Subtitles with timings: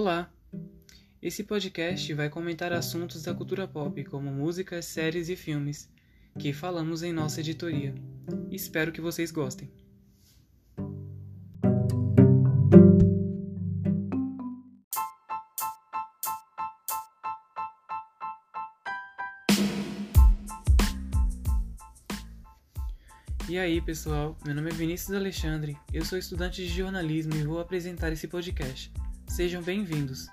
[0.00, 0.32] Olá!
[1.20, 5.90] Esse podcast vai comentar assuntos da cultura pop, como músicas, séries e filmes,
[6.38, 7.92] que falamos em nossa editoria.
[8.48, 9.68] Espero que vocês gostem.
[23.48, 24.38] E aí, pessoal?
[24.44, 28.92] Meu nome é Vinícius Alexandre, eu sou estudante de jornalismo e vou apresentar esse podcast.
[29.28, 30.26] Sejam bem-vindos.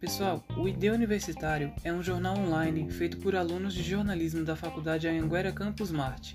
[0.00, 5.06] Pessoal, o ID Universitário é um jornal online feito por alunos de jornalismo da Faculdade
[5.06, 6.34] Anhanguera Campus Marte.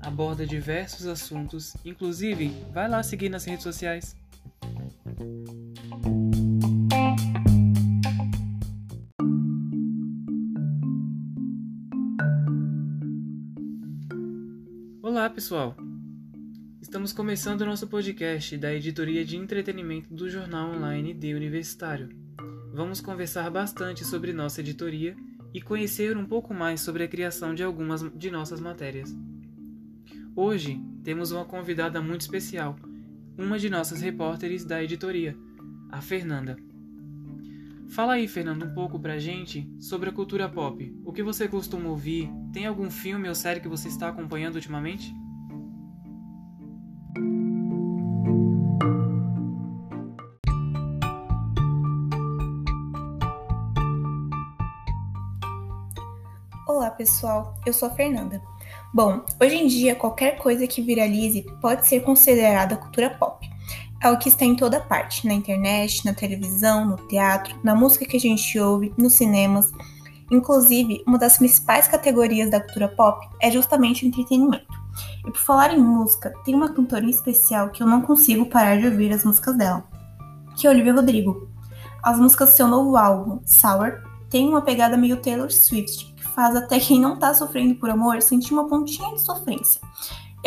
[0.00, 4.17] Aborda diversos assuntos, inclusive, vai lá seguir nas redes sociais.
[15.18, 15.76] Olá, pessoal!
[16.80, 22.08] Estamos começando nosso podcast da editoria de entretenimento do jornal online de Universitário.
[22.72, 25.16] Vamos conversar bastante sobre nossa editoria
[25.52, 29.12] e conhecer um pouco mais sobre a criação de algumas de nossas matérias.
[30.36, 32.76] Hoje temos uma convidada muito especial,
[33.36, 35.36] uma de nossas repórteres da editoria,
[35.90, 36.56] a Fernanda.
[37.90, 40.94] Fala aí, Fernando, um pouco pra gente sobre a cultura pop.
[41.04, 42.30] O que você costuma ouvir?
[42.52, 45.10] Tem algum filme ou série que você está acompanhando ultimamente?
[56.68, 57.54] Olá, pessoal.
[57.64, 58.42] Eu sou a Fernanda.
[58.92, 63.37] Bom, hoje em dia, qualquer coisa que viralize pode ser considerada cultura pop
[64.00, 68.04] é o que está em toda parte, na internet, na televisão, no teatro, na música
[68.04, 69.70] que a gente ouve, nos cinemas.
[70.30, 74.66] Inclusive, uma das principais categorias da cultura pop é justamente o entretenimento.
[75.26, 78.78] E por falar em música, tem uma cantora em especial que eu não consigo parar
[78.78, 79.84] de ouvir as músicas dela,
[80.56, 81.48] que é Olivia Rodrigo.
[82.02, 86.54] As músicas do seu novo álbum, Sour, tem uma pegada meio Taylor Swift, que faz
[86.54, 89.80] até quem não tá sofrendo por amor sentir uma pontinha de sofrência.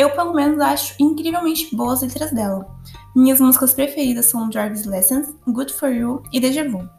[0.02, 2.66] Eu, pelo menos, acho incrivelmente boas as letras dela.
[3.14, 6.90] Minhas músicas preferidas são Driver's Lessons, Good For You e Deja Vu.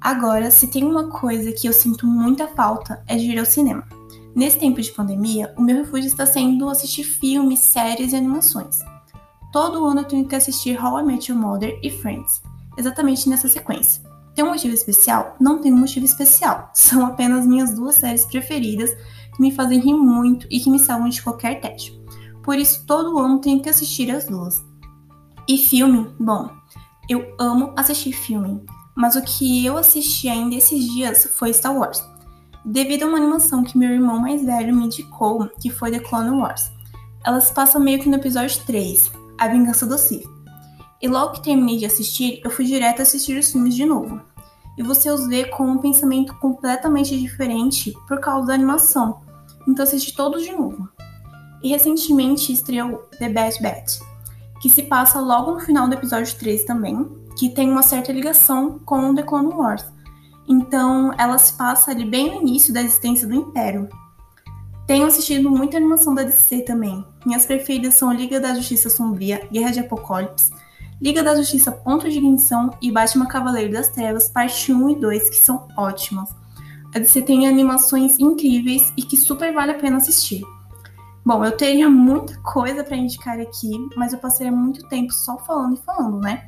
[0.00, 3.86] Agora, se tem uma coisa que eu sinto muita falta é de ir ao cinema.
[4.34, 8.80] Nesse tempo de pandemia, o meu refúgio está sendo assistir filmes, séries e animações.
[9.52, 12.42] Todo ano eu tenho que assistir How I Met Your Mother e Friends,
[12.76, 14.02] exatamente nessa sequência.
[14.34, 15.36] Tem um motivo especial?
[15.38, 16.68] Não tem um motivo especial.
[16.74, 18.90] São apenas minhas duas séries preferidas
[19.36, 21.97] que me fazem rir muito e que me salvam de qualquer tédio.
[22.48, 24.64] Por isso, todo ano tenho que assistir as duas.
[25.46, 26.10] E filme?
[26.18, 26.48] Bom,
[27.06, 28.64] eu amo assistir filme,
[28.96, 32.02] mas o que eu assisti ainda esses dias foi Star Wars,
[32.64, 36.40] devido a uma animação que meu irmão mais velho me indicou, que foi The Clone
[36.40, 36.72] Wars.
[37.22, 40.24] Ela se passa meio que no episódio 3, A Vingança do Sith.
[41.02, 44.22] E logo que terminei de assistir, eu fui direto assistir os filmes de novo.
[44.78, 49.20] E você os vê com um pensamento completamente diferente por causa da animação.
[49.68, 50.88] Então assisti todos de novo.
[51.62, 53.98] E recentemente estreou The Bad Batch,
[54.60, 58.78] que se passa logo no final do episódio 3 também, que tem uma certa ligação
[58.80, 59.84] com The Clone Wars.
[60.48, 63.88] Então, ela se passa ali bem no início da existência do Império.
[64.86, 67.04] Tenho assistido muita animação da DC também.
[67.26, 70.50] Minhas preferidas são Liga da Justiça Sombria, Guerra de Apocalipse,
[71.00, 75.30] Liga da Justiça Ponto de Ignição e Batman Cavaleiro das Trevas, parte 1 e 2,
[75.30, 76.30] que são ótimas.
[76.94, 80.42] A DC tem animações incríveis e que super vale a pena assistir.
[81.28, 85.76] Bom, eu teria muita coisa para indicar aqui, mas eu passaria muito tempo só falando
[85.76, 86.46] e falando, né?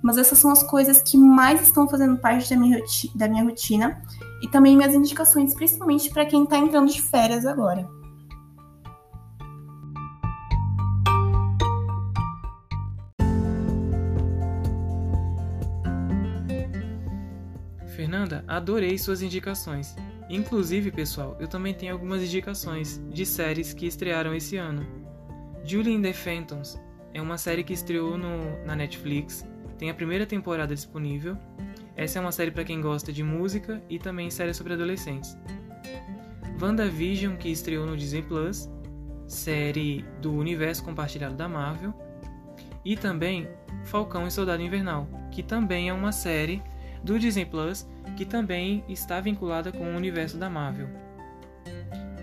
[0.00, 2.80] Mas essas são as coisas que mais estão fazendo parte da minha,
[3.16, 4.00] da minha rotina
[4.40, 7.88] e também minhas indicações, principalmente para quem está entrando de férias agora.
[17.96, 19.96] Fernanda, adorei suas indicações.
[20.30, 24.86] Inclusive, pessoal, eu também tenho algumas indicações de séries que estrearam esse ano.
[25.64, 26.80] Julie in the Phantoms
[27.12, 29.44] é uma série que estreou no, na Netflix,
[29.76, 31.36] tem a primeira temporada disponível.
[31.96, 35.36] Essa é uma série para quem gosta de música e também série sobre adolescentes.
[36.62, 38.70] WandaVision, que estreou no Disney Plus,
[39.26, 41.92] série do universo compartilhado da Marvel.
[42.84, 43.48] E também
[43.84, 46.62] Falcão e Soldado Invernal, que também é uma série
[47.02, 47.86] do Disney Plus,
[48.16, 50.88] que também está vinculada com o universo da Marvel.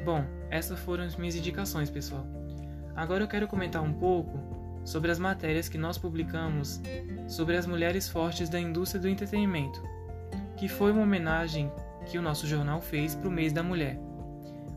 [0.03, 2.25] Bom, essas foram as minhas indicações, pessoal.
[2.95, 4.39] Agora eu quero comentar um pouco
[4.83, 6.81] sobre as matérias que nós publicamos
[7.27, 9.83] sobre as mulheres fortes da indústria do entretenimento,
[10.55, 11.71] que foi uma homenagem
[12.05, 13.99] que o nosso jornal fez para o mês da mulher.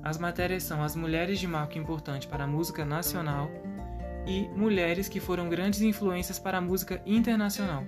[0.03, 3.50] As matérias são As Mulheres de Marco Importante para a Música Nacional
[4.26, 7.85] e Mulheres que foram grandes influências para a música internacional.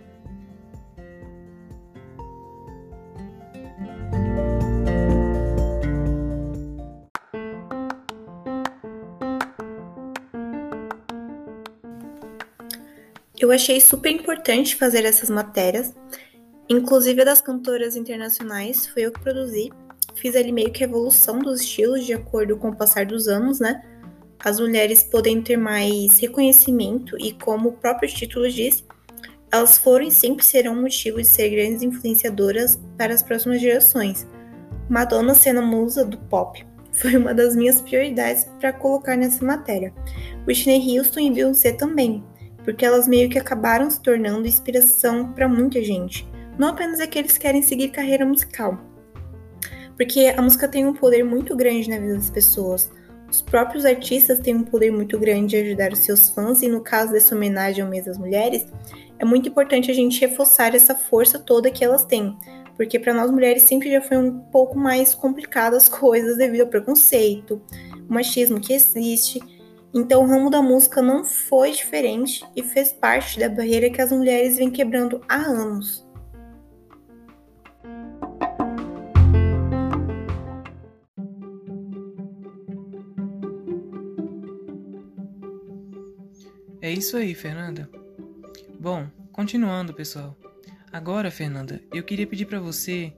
[13.53, 15.95] Eu achei super importante fazer essas matérias,
[16.71, 19.71] inclusive das cantoras internacionais, foi eu que produzi.
[20.15, 23.61] Fiz ali meio que a evolução dos estilos de acordo com o passar dos anos,
[23.61, 23.85] né?
[24.43, 28.87] As mulheres podem ter mais reconhecimento e, como o próprio título diz,
[29.53, 34.27] elas foram e sempre serão motivo de ser grandes influenciadoras para as próximas gerações.
[34.89, 39.93] Madonna sendo a musa do pop foi uma das minhas prioridades para colocar nessa matéria.
[40.49, 42.25] Whitney Houston e Beyoncé também,
[42.65, 46.29] porque elas meio que acabaram se tornando inspiração para muita gente,
[46.59, 48.79] não apenas aqueles que querem seguir carreira musical.
[49.97, 52.91] Porque a música tem um poder muito grande na vida das pessoas.
[53.31, 56.81] Os próprios artistas têm um poder muito grande de ajudar os seus fãs, e no
[56.81, 58.67] caso dessa homenagem ao mês das mulheres,
[59.19, 62.37] é muito importante a gente reforçar essa força toda que elas têm,
[62.77, 66.67] porque para nós mulheres sempre já foi um pouco mais complicado as coisas devido ao
[66.67, 67.63] preconceito,
[68.09, 69.41] o machismo que existe
[69.95, 74.11] então, o ramo da música não foi diferente e fez parte da barreira que as
[74.11, 76.07] mulheres vêm quebrando há anos.
[86.81, 87.89] É isso aí, Fernanda.
[88.81, 90.37] Bom, continuando, pessoal.
[90.91, 93.13] Agora, Fernanda, eu queria pedir para você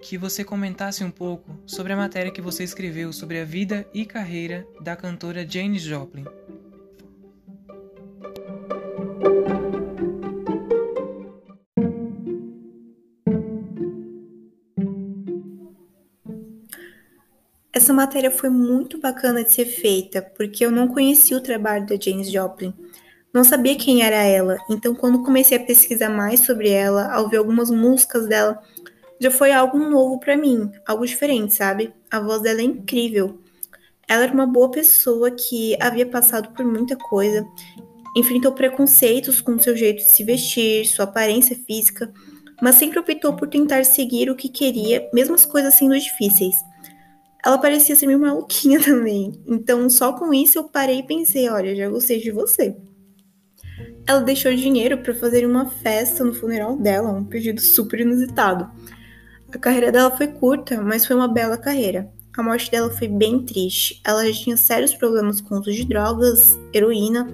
[0.00, 4.04] que você comentasse um pouco sobre a matéria que você escreveu sobre a vida e
[4.04, 6.24] carreira da cantora Janis Joplin.
[17.72, 21.96] Essa matéria foi muito bacana de ser feita, porque eu não conhecia o trabalho da
[21.98, 22.72] Janis Joplin.
[23.32, 27.38] Não sabia quem era ela, então quando comecei a pesquisar mais sobre ela, ao ver
[27.38, 28.62] algumas músicas dela,
[29.22, 31.94] já foi algo novo para mim, algo diferente, sabe?
[32.10, 33.38] A voz dela é incrível.
[34.08, 37.46] Ela era uma boa pessoa que havia passado por muita coisa,
[38.16, 42.12] enfrentou preconceitos com seu jeito de se vestir, sua aparência física,
[42.60, 46.56] mas sempre optou por tentar seguir o que queria, mesmo as coisas sendo difíceis.
[47.44, 51.76] Ela parecia ser meio maluquinha também, então só com isso eu parei e pensei: olha,
[51.76, 52.76] já gostei de você.
[54.04, 58.68] Ela deixou dinheiro para fazer uma festa no funeral dela, um pedido super inusitado.
[59.52, 62.10] A carreira dela foi curta, mas foi uma bela carreira.
[62.36, 64.00] A morte dela foi bem triste.
[64.04, 67.28] Ela já tinha sérios problemas com uso de drogas, heroína,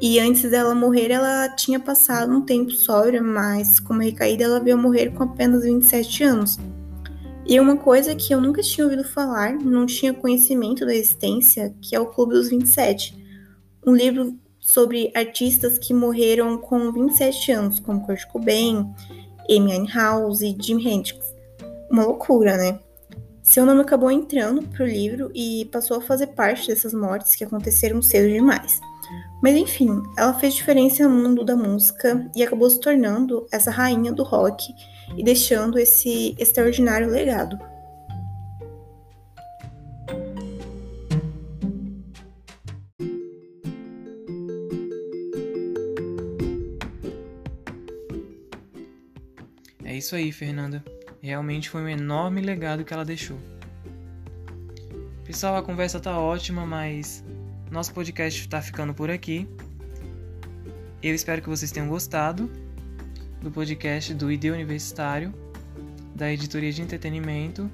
[0.00, 4.76] e antes dela morrer, ela tinha passado um tempo sóbria, mas como recaída, ela veio
[4.76, 6.58] morrer com apenas 27 anos.
[7.46, 11.96] E uma coisa que eu nunca tinha ouvido falar, não tinha conhecimento da existência, que
[11.96, 13.16] é o Clube dos 27,
[13.86, 18.94] um livro sobre artistas que morreram com 27 anos, como Kurt Cobain,
[19.50, 21.34] Amy Winehouse e Jim Hendrix.
[21.90, 22.78] Uma loucura, né?
[23.42, 28.00] Seu nome acabou entrando pro livro e passou a fazer parte dessas mortes que aconteceram
[28.00, 28.80] cedo demais.
[29.42, 34.12] Mas enfim, ela fez diferença no mundo da música e acabou se tornando essa rainha
[34.12, 34.72] do rock
[35.16, 37.58] e deixando esse extraordinário legado.
[49.94, 50.84] É isso aí, Fernanda.
[51.22, 53.38] Realmente foi um enorme legado que ela deixou.
[55.24, 57.24] Pessoal, a conversa tá ótima, mas
[57.70, 59.48] nosso podcast está ficando por aqui.
[61.00, 62.50] Eu espero que vocês tenham gostado
[63.40, 65.32] do podcast do ID Universitário,
[66.12, 67.70] da editoria de entretenimento.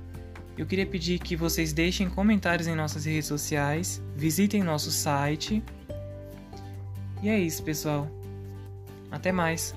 [0.59, 5.65] Eu queria pedir que vocês deixem comentários em nossas redes sociais, visitem nosso site.
[7.23, 8.11] E é isso, pessoal.
[9.11, 9.75] Até mais!